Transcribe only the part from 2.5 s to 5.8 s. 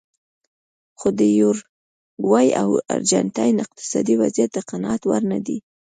او ارجنټاین اقتصادي وضعیت د قناعت وړ نه دی.